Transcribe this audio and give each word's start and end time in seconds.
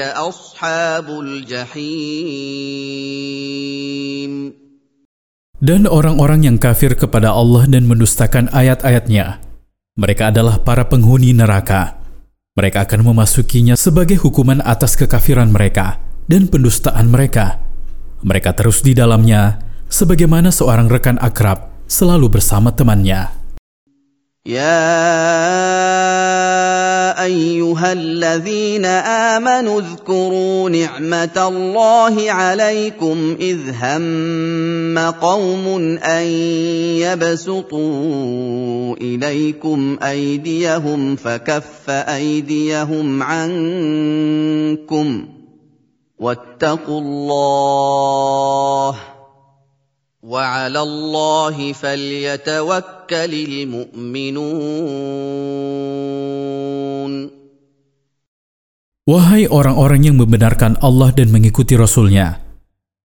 اصحاب 0.00 1.08
الجحيم 1.08 2.58
Dan 5.58 5.90
orang-orang 5.90 6.46
yang 6.46 6.54
kafir 6.54 6.94
kepada 6.94 7.34
Allah 7.34 7.66
dan 7.66 7.82
mendustakan 7.90 8.46
ayat-ayatnya, 8.54 9.42
mereka 9.98 10.30
adalah 10.30 10.62
para 10.62 10.86
penghuni 10.86 11.34
neraka. 11.34 11.98
Mereka 12.54 12.86
akan 12.86 13.02
memasukinya 13.02 13.74
sebagai 13.74 14.22
hukuman 14.22 14.62
atas 14.62 14.94
kekafiran 14.94 15.50
mereka 15.50 15.98
dan 16.30 16.46
pendustaan 16.46 17.10
mereka. 17.10 17.58
Mereka 18.22 18.54
terus 18.54 18.86
di 18.86 18.94
dalamnya 18.94 19.61
sebagaimana 19.93 20.49
seorang 20.49 20.89
rekan 20.89 21.21
akrab 21.21 21.69
selalu 21.85 22.41
bersama 22.41 22.73
temannya. 22.73 23.29
Ya 24.43 24.83
ayyuhalladzina 27.15 29.39
amanu 29.39 29.79
dzkuru 29.79 30.67
ni'matallahi 30.67 32.27
'alaikum 32.27 33.39
idh 33.39 33.71
hamma 33.71 35.15
qaumun 35.15 35.95
an 36.03 36.27
yabsutu 36.99 38.99
ilaikum 38.99 39.95
aydiyahum 40.03 41.15
fakaffa 41.15 42.03
aydiyahum 42.11 43.23
'ankum 43.23 45.31
wattaqullaha 46.19 49.12
وعلى 50.22 50.80
الله 50.82 51.72
فليتوكل 51.72 53.32
المؤمنون 53.48 54.48
Wahai 59.08 59.48
orang-orang 59.48 60.04
yang 60.04 60.20
membenarkan 60.20 60.76
Allah 60.84 61.08
dan 61.16 61.32
mengikuti 61.32 61.80
Rasul-Nya, 61.80 62.44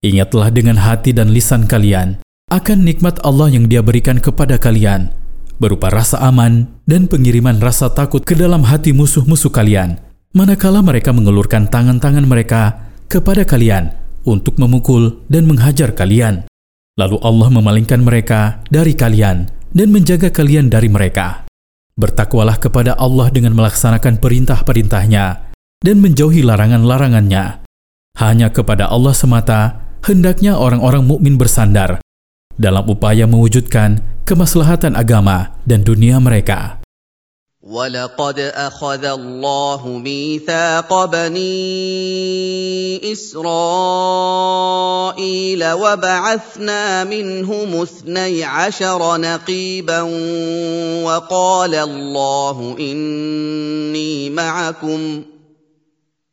ingatlah 0.03 0.51
dengan 0.51 0.75
hati 0.75 1.15
dan 1.15 1.31
lisan 1.31 1.63
kalian 1.63 2.19
akan 2.51 2.83
nikmat 2.83 3.23
Allah 3.23 3.47
yang 3.47 3.71
dia 3.71 3.79
berikan 3.79 4.19
kepada 4.19 4.59
kalian, 4.59 5.15
berupa 5.63 5.87
rasa 5.87 6.19
aman 6.27 6.67
dan 6.83 7.07
pengiriman 7.07 7.55
rasa 7.63 7.87
takut 7.87 8.19
ke 8.27 8.35
dalam 8.35 8.67
hati 8.67 8.91
musuh-musuh 8.91 9.47
kalian, 9.47 9.95
manakala 10.35 10.83
mereka 10.83 11.15
mengulurkan 11.15 11.71
tangan-tangan 11.71 12.27
mereka 12.27 12.91
kepada 13.07 13.47
kalian 13.47 13.95
untuk 14.27 14.59
memukul 14.59 15.23
dan 15.31 15.47
menghajar 15.47 15.95
kalian. 15.95 16.43
Lalu 16.98 17.16
Allah 17.22 17.48
memalingkan 17.54 18.02
mereka 18.02 18.58
dari 18.74 18.98
kalian 18.98 19.46
dan 19.70 19.88
menjaga 19.94 20.34
kalian 20.34 20.66
dari 20.66 20.90
mereka. 20.90 21.46
Bertakwalah 21.94 22.58
kepada 22.58 22.98
Allah 22.98 23.30
dengan 23.30 23.54
melaksanakan 23.54 24.18
perintah-perintahnya 24.18 25.54
dan 25.78 25.96
menjauhi 26.02 26.42
larangan-larangannya. 26.42 27.62
Hanya 28.18 28.50
kepada 28.50 28.90
Allah 28.90 29.14
semata 29.14 29.78
hendaknya 30.02 30.58
orang-orang 30.58 31.06
mukmin 31.06 31.38
bersandar 31.38 32.02
dalam 32.58 32.82
upaya 32.90 33.30
mewujudkan 33.30 34.02
kemaslahatan 34.26 34.98
agama 34.98 35.54
dan 35.70 35.86
dunia 35.86 36.18
mereka. 36.18 36.77
ولقد 37.68 38.38
اخذ 38.40 39.04
الله 39.04 39.86
ميثاق 39.86 41.04
بني 41.04 41.52
اسرائيل 43.12 43.52
وبعثنا 45.72 47.04
منهم 47.04 47.82
اثني 47.82 48.44
عشر 48.44 49.16
نقيبا 49.16 50.00
وقال 51.04 51.74
الله 51.74 52.76
اني 52.80 54.30
معكم 54.30 55.22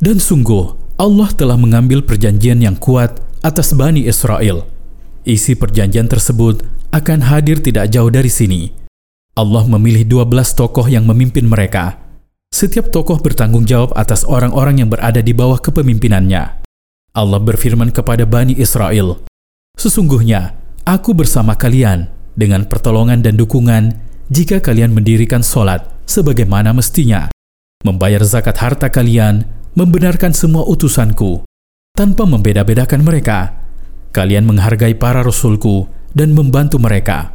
Dan 0.00 0.16
sungguh, 0.16 0.96
Allah 0.96 1.28
telah 1.36 1.60
mengambil 1.60 2.00
perjanjian 2.00 2.64
yang 2.64 2.72
kuat 2.80 3.20
atas 3.44 3.76
Bani 3.76 4.08
Israel. 4.08 4.64
Isi 5.28 5.52
perjanjian 5.52 6.08
tersebut 6.08 6.64
akan 6.88 7.28
hadir 7.28 7.60
tidak 7.60 7.92
jauh 7.92 8.08
dari 8.08 8.32
sini. 8.32 8.72
Allah 9.36 9.68
memilih 9.68 10.08
12 10.08 10.56
tokoh 10.56 10.88
yang 10.88 11.04
memimpin 11.04 11.44
mereka. 11.44 12.00
Setiap 12.48 12.88
tokoh 12.88 13.20
bertanggung 13.20 13.68
jawab 13.68 13.92
atas 13.92 14.24
orang-orang 14.24 14.80
yang 14.80 14.88
berada 14.88 15.20
di 15.20 15.36
bawah 15.36 15.60
kepemimpinannya. 15.60 16.64
Allah 17.12 17.40
berfirman 17.44 17.92
kepada 17.92 18.24
Bani 18.24 18.56
Israel, 18.56 19.20
Sesungguhnya, 19.76 20.56
aku 20.88 21.12
bersama 21.12 21.60
kalian 21.60 22.08
dengan 22.32 22.64
pertolongan 22.64 23.20
dan 23.20 23.36
dukungan 23.36 24.00
jika 24.32 24.64
kalian 24.64 24.96
mendirikan 24.96 25.44
solat 25.44 25.84
sebagaimana 26.08 26.72
mestinya, 26.72 27.28
membayar 27.84 28.24
zakat 28.24 28.56
harta 28.56 28.88
kalian, 28.88 29.59
membenarkan 29.78 30.34
semua 30.34 30.66
utusanku 30.66 31.46
tanpa 31.94 32.26
membeda-bedakan 32.26 33.06
mereka. 33.06 33.54
Kalian 34.10 34.42
menghargai 34.42 34.98
para 34.98 35.22
rasulku 35.22 35.86
dan 36.10 36.34
membantu 36.34 36.82
mereka. 36.82 37.30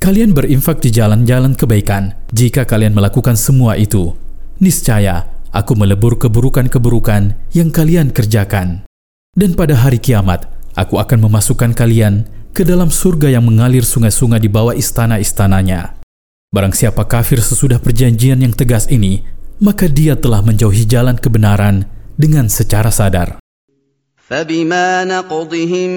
Kalian 0.00 0.32
berinfak 0.32 0.80
di 0.80 0.88
jalan-jalan 0.92 1.52
kebaikan 1.52 2.16
jika 2.32 2.64
kalian 2.64 2.96
melakukan 2.96 3.36
semua 3.36 3.76
itu. 3.76 4.16
Niscaya 4.60 5.28
aku 5.52 5.76
melebur 5.76 6.16
keburukan-keburukan 6.16 7.36
yang 7.52 7.68
kalian 7.68 8.10
kerjakan. 8.10 8.88
Dan 9.34 9.52
pada 9.52 9.76
hari 9.76 10.00
kiamat, 10.00 10.48
aku 10.78 10.96
akan 10.96 11.28
memasukkan 11.28 11.74
kalian 11.76 12.26
ke 12.54 12.62
dalam 12.62 12.88
surga 12.88 13.34
yang 13.34 13.44
mengalir 13.44 13.82
sungai-sungai 13.82 14.38
di 14.38 14.48
bawah 14.48 14.72
istana-istananya. 14.72 15.98
Barang 16.54 16.70
siapa 16.70 17.02
kafir 17.10 17.42
sesudah 17.42 17.82
perjanjian 17.82 18.38
yang 18.38 18.54
tegas 18.54 18.86
ini, 18.86 19.26
maka 19.62 19.86
dia 19.86 20.18
telah 20.18 20.42
menjauhi 20.42 20.86
jalan 20.88 21.18
kebenaran 21.18 21.86
dengan 22.18 22.50
secara 22.50 22.90
sadar. 22.90 23.38
فبما 24.24 25.04
نقضهم 25.04 25.90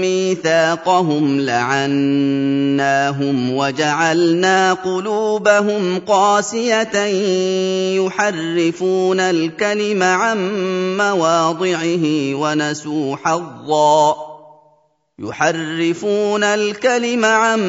ميثاقهم 0.00 1.40
لعناهم 1.40 3.36
وجعلنا 3.52 4.72
قلوبهم 4.72 5.98
قاسية 5.98 7.04
يحرفون 7.96 9.20
الكلم 9.20 10.02
عن 10.02 10.38
مواضعه 10.96 12.04
ونسوا 12.34 13.16
حظًّا 13.16 14.28
يحرفون 15.18 16.44
الكلم 16.44 17.24
عن 17.24 17.60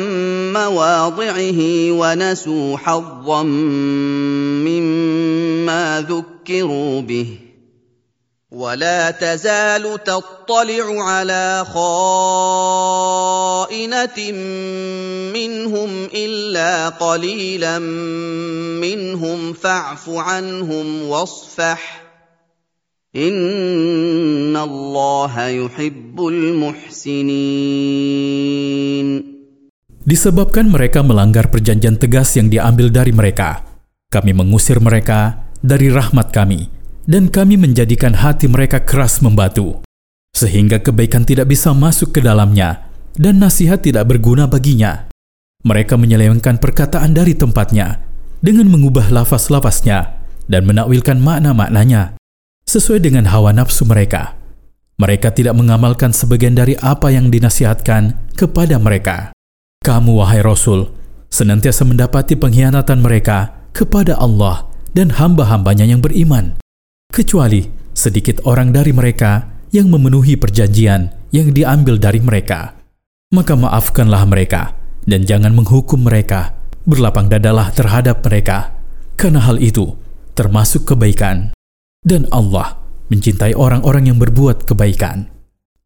مواضعه 0.54 1.62
ونسوا 1.92 2.78
حظا 2.78 3.44
مما 3.44 4.99
ذكروا 6.01 7.01
به 7.01 7.39
ولا 8.55 9.11
تزال 9.11 10.05
تطلع 10.05 11.03
على 11.03 11.65
خائنه 11.75 13.13
منهم 15.35 16.09
الا 16.15 16.89
قليلا 16.89 17.79
منهم 18.79 19.53
فاعف 19.53 20.11
عنهم 20.11 21.09
واصفح 21.09 22.05
Inna 23.15 24.67
Allah 24.67 25.55
yuhibbul 25.55 26.59
muhsinin. 26.59 27.39
Disebabkan 30.03 30.67
mereka 30.67 31.07
melanggar 31.07 31.47
perjanjian 31.47 31.95
tegas 31.95 32.35
yang 32.35 32.51
diambil 32.51 32.91
dari 32.91 33.15
mereka, 33.15 33.63
kami 34.11 34.35
mengusir 34.35 34.83
mereka 34.83 35.47
dari 35.60 35.92
rahmat 35.92 36.32
kami 36.32 36.72
dan 37.10 37.28
kami 37.28 37.58
menjadikan 37.58 38.14
hati 38.14 38.46
mereka 38.46 38.86
keras 38.86 39.20
membatu, 39.20 39.82
sehingga 40.32 40.78
kebaikan 40.78 41.26
tidak 41.26 41.50
bisa 41.50 41.74
masuk 41.74 42.14
ke 42.14 42.22
dalamnya 42.22 42.86
dan 43.18 43.42
nasihat 43.42 43.82
tidak 43.82 44.06
berguna 44.06 44.46
baginya. 44.46 45.10
Mereka 45.66 46.00
menyelewengkan 46.00 46.62
perkataan 46.62 47.12
dari 47.12 47.36
tempatnya 47.36 48.00
dengan 48.40 48.72
mengubah 48.72 49.12
lafaz-lafaznya 49.12 50.16
dan 50.48 50.64
menakwilkan 50.64 51.20
makna-maknanya 51.20 52.16
sesuai 52.70 53.04
dengan 53.04 53.28
hawa 53.28 53.52
nafsu 53.52 53.84
mereka. 53.84 54.40
Mereka 55.02 55.34
tidak 55.34 55.58
mengamalkan 55.58 56.14
sebagian 56.14 56.54
dari 56.56 56.78
apa 56.80 57.10
yang 57.10 57.32
dinasihatkan 57.34 58.36
kepada 58.38 58.78
mereka. 58.78 59.34
Kamu, 59.82 60.20
wahai 60.22 60.44
Rasul, 60.44 60.92
senantiasa 61.34 61.88
mendapati 61.88 62.36
pengkhianatan 62.36 63.00
mereka 63.00 63.68
kepada 63.72 64.20
Allah 64.20 64.69
dan 64.94 65.16
hamba-hambanya 65.16 65.86
yang 65.86 66.02
beriman. 66.02 66.58
Kecuali 67.10 67.66
sedikit 67.94 68.40
orang 68.46 68.72
dari 68.72 68.94
mereka 68.94 69.50
yang 69.70 69.90
memenuhi 69.90 70.38
perjanjian 70.38 71.14
yang 71.30 71.54
diambil 71.54 72.02
dari 72.02 72.22
mereka. 72.22 72.78
Maka 73.30 73.54
maafkanlah 73.54 74.26
mereka 74.26 74.74
dan 75.06 75.26
jangan 75.26 75.54
menghukum 75.54 76.06
mereka. 76.06 76.58
Berlapang 76.90 77.30
dadalah 77.30 77.70
terhadap 77.70 78.26
mereka. 78.26 78.74
Karena 79.14 79.44
hal 79.46 79.62
itu 79.62 79.94
termasuk 80.34 80.90
kebaikan. 80.90 81.54
Dan 82.02 82.26
Allah 82.32 82.80
mencintai 83.12 83.54
orang-orang 83.54 84.10
yang 84.10 84.18
berbuat 84.18 84.66
kebaikan. 84.66 85.28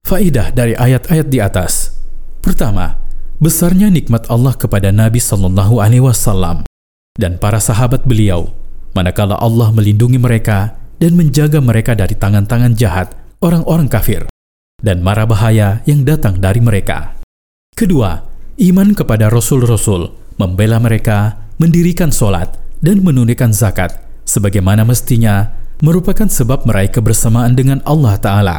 Faidah 0.03 0.53
dari 0.53 0.77
ayat-ayat 0.77 1.27
di 1.27 1.39
atas. 1.39 1.97
Pertama, 2.44 2.99
besarnya 3.39 3.88
nikmat 3.88 4.27
Allah 4.27 4.53
kepada 4.53 4.91
Nabi 4.91 5.17
Shallallahu 5.19 5.79
Alaihi 5.79 6.03
Wasallam 6.03 6.67
dan 7.15 7.39
para 7.39 7.57
sahabat 7.63 8.03
beliau, 8.03 8.51
manakala 8.94 9.38
Allah 9.42 9.69
melindungi 9.74 10.18
mereka 10.22 10.78
dan 11.01 11.18
menjaga 11.18 11.60
mereka 11.60 11.98
dari 11.98 12.16
tangan-tangan 12.16 12.74
jahat 12.78 13.13
orang-orang 13.44 13.92
kafir 13.92 14.25
dan 14.80 15.04
mara 15.04 15.28
bahaya 15.28 15.84
yang 15.84 16.07
datang 16.07 16.40
dari 16.40 16.63
mereka. 16.63 17.18
Kedua, 17.74 18.22
iman 18.62 18.94
kepada 18.94 19.28
Rasul-Rasul, 19.34 20.12
membela 20.38 20.78
mereka, 20.78 21.50
mendirikan 21.57 22.13
solat, 22.13 22.54
dan 22.84 23.01
menunaikan 23.01 23.56
zakat, 23.56 23.98
sebagaimana 24.28 24.84
mestinya 24.84 25.56
merupakan 25.80 26.28
sebab 26.28 26.68
meraih 26.68 26.92
kebersamaan 26.92 27.56
dengan 27.56 27.80
Allah 27.88 28.16
Ta'ala 28.19 28.57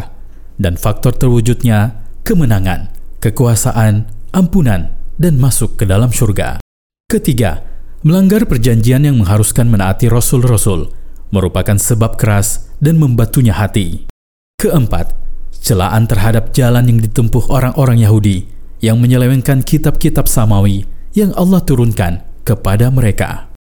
dan 0.56 0.76
faktor 0.80 1.14
terwujudnya 1.14 2.04
kemenangan, 2.24 2.90
kekuasaan, 3.20 4.08
ampunan, 4.32 4.92
dan 5.20 5.38
masuk 5.38 5.78
ke 5.78 5.84
dalam 5.86 6.10
surga. 6.10 6.58
Ketiga, 7.06 7.62
melanggar 8.04 8.44
perjanjian 8.44 9.08
yang 9.08 9.16
mengharuskan 9.16 9.64
menaati 9.72 10.12
Rasul-Rasul 10.12 10.92
merupakan 11.32 11.80
sebab 11.80 12.20
keras 12.20 12.68
dan 12.76 13.00
membatunya 13.00 13.56
hati. 13.56 14.04
Keempat, 14.60 15.16
celaan 15.56 16.04
terhadap 16.04 16.52
jalan 16.52 16.84
yang 16.84 17.00
ditempuh 17.00 17.48
orang-orang 17.48 18.04
Yahudi 18.04 18.44
yang 18.84 19.00
menyelewengkan 19.00 19.64
kitab-kitab 19.64 20.28
samawi 20.28 20.84
yang 21.16 21.32
Allah 21.32 21.64
turunkan 21.64 22.20
kepada 22.44 22.92
mereka. 22.92 23.53